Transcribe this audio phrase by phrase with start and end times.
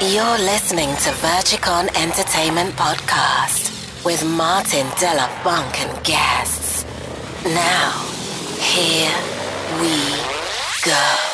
[0.00, 6.84] You're listening to Verchicon Entertainment Podcast with Martin Della Funk and guests.
[7.44, 7.92] Now,
[8.58, 9.14] here
[9.80, 9.96] we
[10.84, 11.33] go.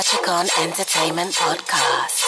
[0.00, 2.19] To Verchicon Entertainment Podcast.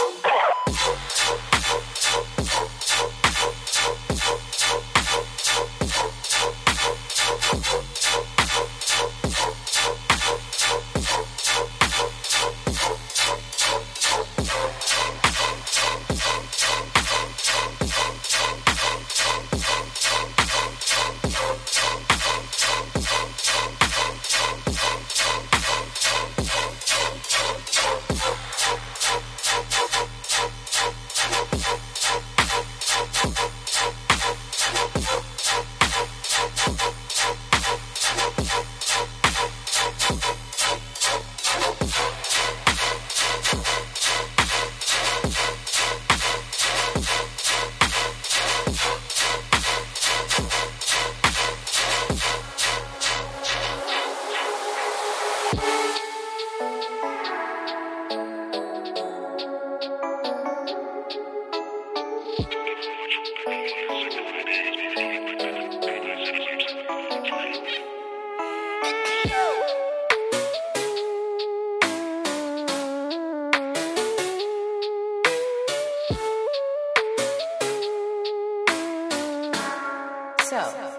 [80.53, 80.93] Some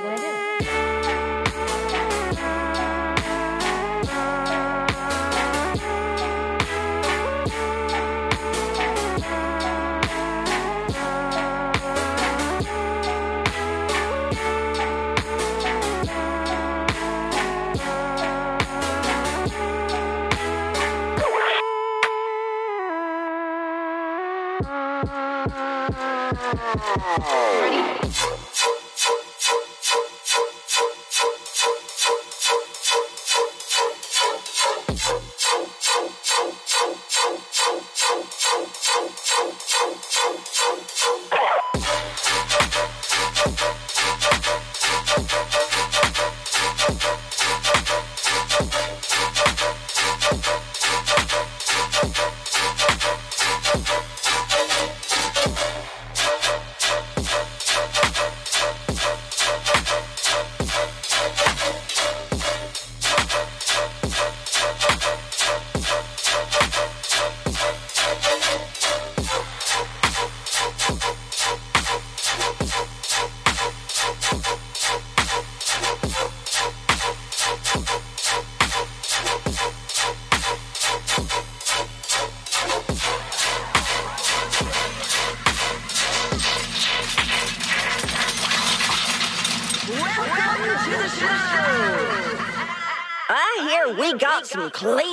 [0.00, 1.05] going to do.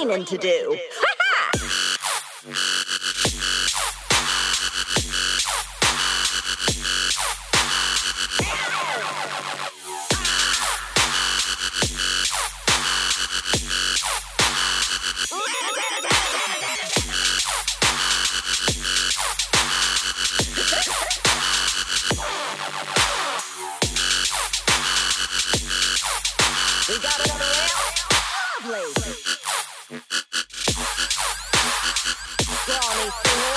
[0.06, 0.78] training to do.
[33.04, 33.53] Verchicon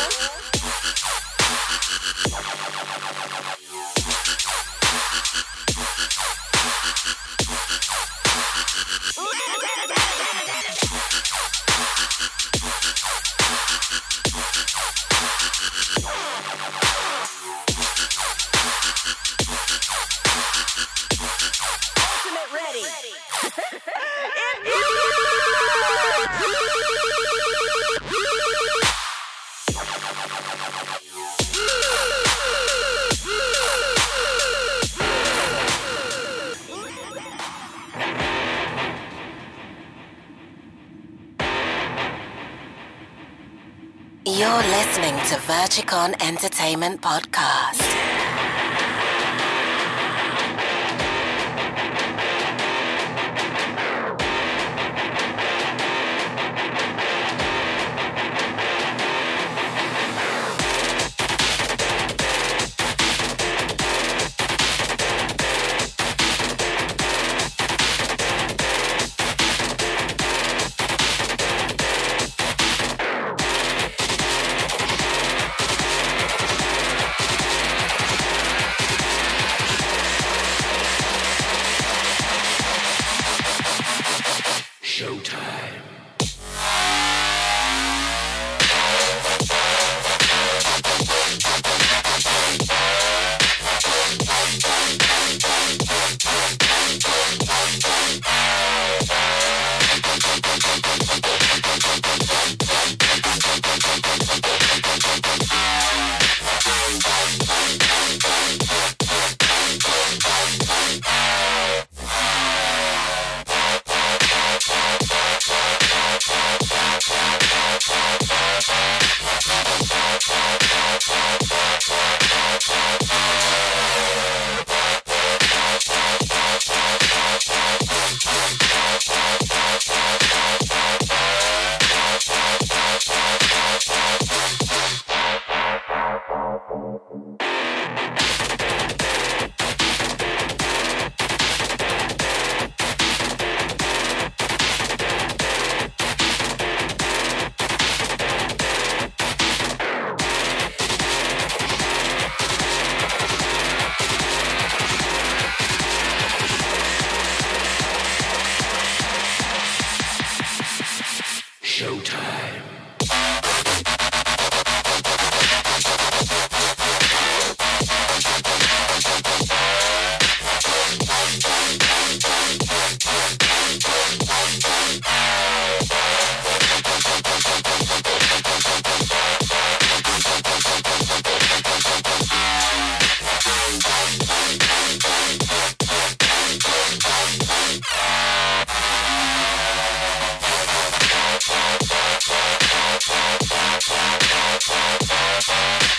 [46.14, 47.85] Entertainment Podcast.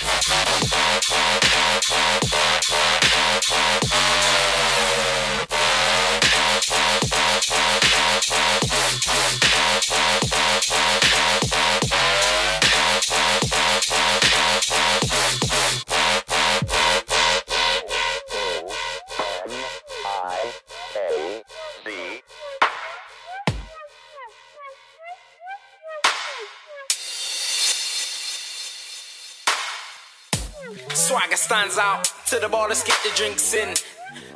[0.09, 0.31] Thank
[4.71, 4.76] you.
[31.77, 33.75] Out to the bar, let's get the drinks in.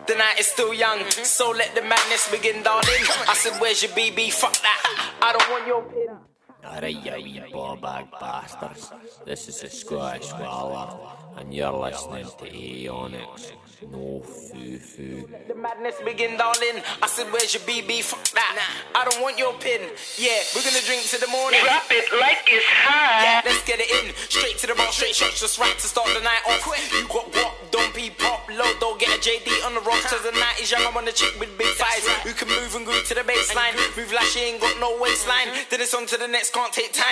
[0.08, 3.06] The night is still young, so let the madness begin, darling.
[3.28, 4.34] I said, Where's your BB?
[4.34, 5.18] Fuck that.
[5.22, 6.31] I don't want your pin.
[6.64, 8.92] Alright, you ball-bag bastards.
[9.26, 10.96] This is a Scottish Waller,
[11.38, 13.54] and you're listening to Aeonics.
[13.90, 15.28] No foo-foo.
[15.48, 16.86] The madness begin, darling.
[17.02, 18.04] I said, where's your BB?
[18.04, 18.62] Fuck that.
[18.94, 19.82] I don't want your pin.
[20.22, 21.60] Yeah, we're gonna drink to the morning.
[21.66, 23.26] Drop it like it's hot.
[23.26, 24.14] Yeah, let's get it in.
[24.30, 26.62] Straight to the bar, straight shots, just right to start the night off.
[26.94, 27.58] You got what?
[27.72, 30.04] Don't be pop low, don't get a JD on the road.
[30.06, 32.06] Cause the night is young, I'm on the chick with big thighs.
[32.22, 33.74] Who can move and groove to the baseline.
[33.98, 35.48] Move like she ain't got no waistline.
[35.48, 35.72] Mm-hmm.
[35.72, 37.12] Then it's on to the next, can't take time.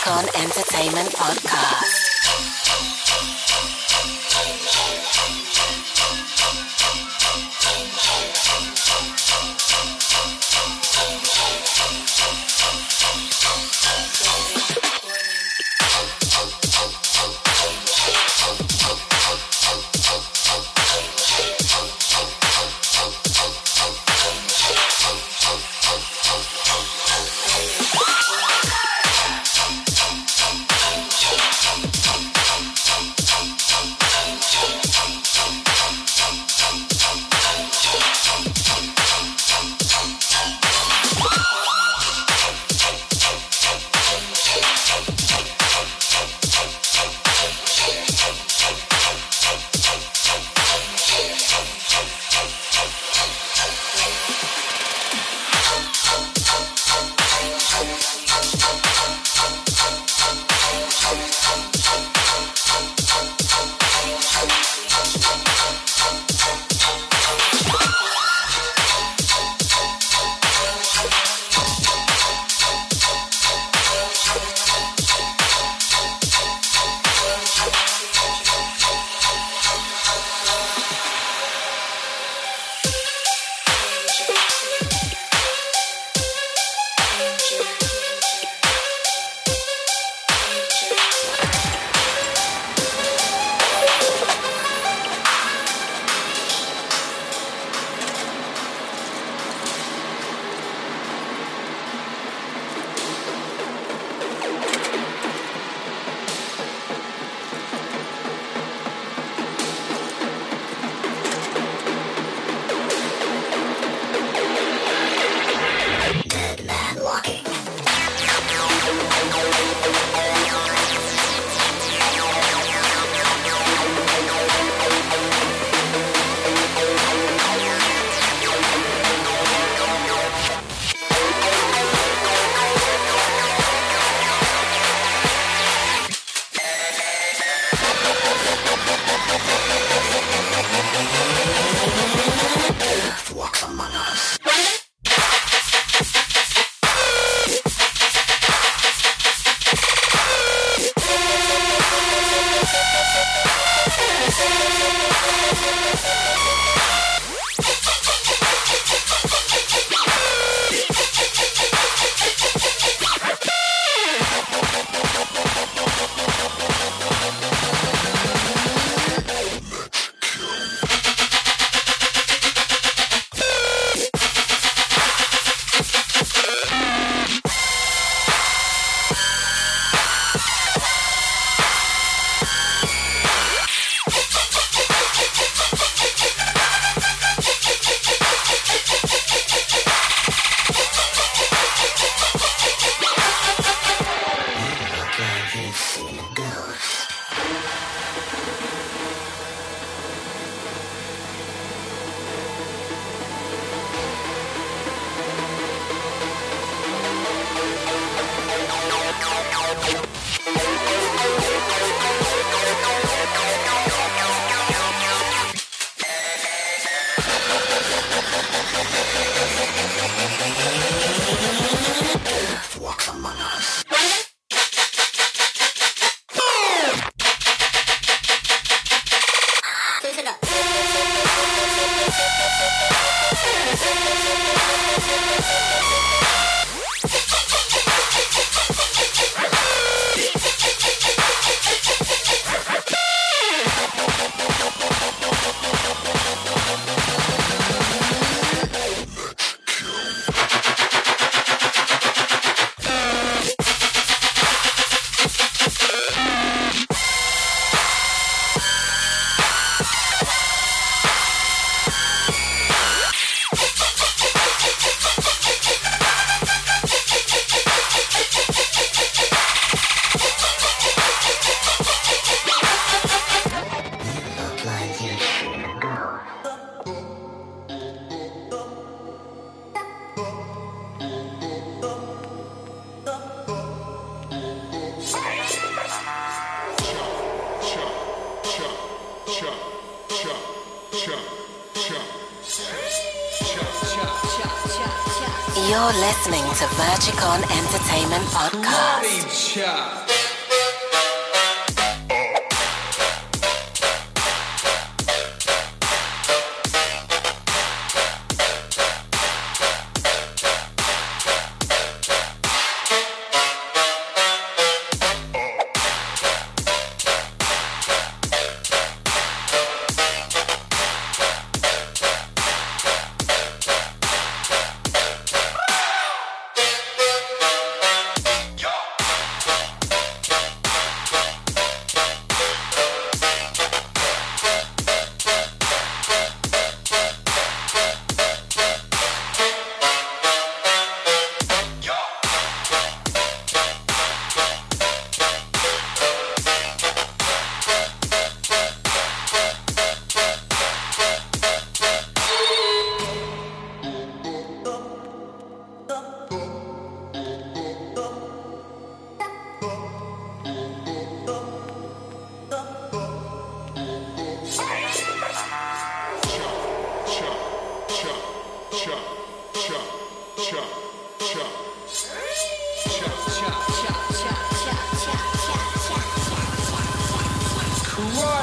[0.00, 1.99] Verchicon Entertainment Podcast.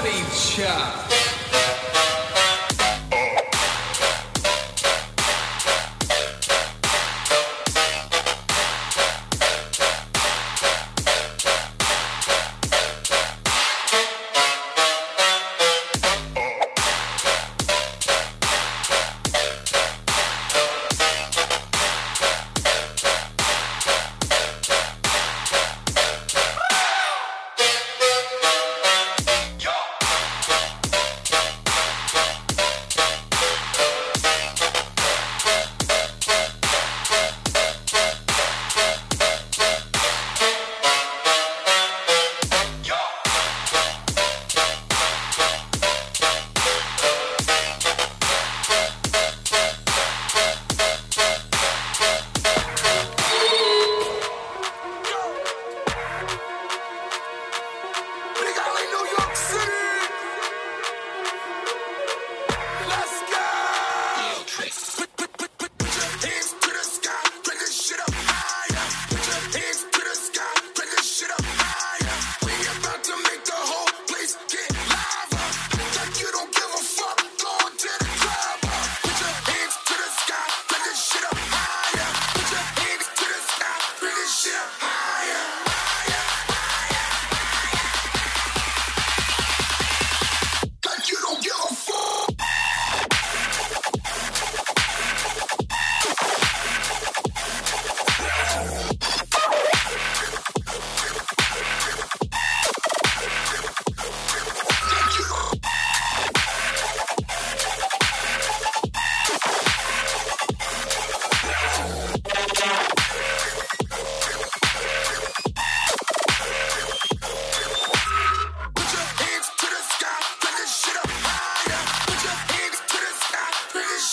[0.08, 1.07] Chop.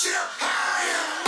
[0.04, 1.23] ship higher.